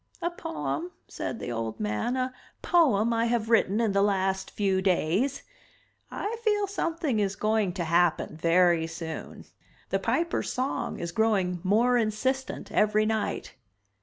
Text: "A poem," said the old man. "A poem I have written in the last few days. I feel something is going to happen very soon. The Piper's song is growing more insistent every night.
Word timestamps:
"A 0.19 0.31
poem," 0.31 0.89
said 1.07 1.37
the 1.37 1.51
old 1.51 1.79
man. 1.79 2.17
"A 2.17 2.33
poem 2.63 3.13
I 3.13 3.25
have 3.25 3.51
written 3.51 3.79
in 3.79 3.91
the 3.91 4.01
last 4.01 4.49
few 4.49 4.81
days. 4.81 5.43
I 6.09 6.37
feel 6.43 6.65
something 6.65 7.19
is 7.19 7.35
going 7.35 7.71
to 7.73 7.83
happen 7.83 8.35
very 8.35 8.87
soon. 8.87 9.45
The 9.91 9.99
Piper's 9.99 10.51
song 10.51 10.97
is 10.97 11.11
growing 11.11 11.59
more 11.63 11.97
insistent 11.99 12.71
every 12.71 13.05
night. 13.05 13.53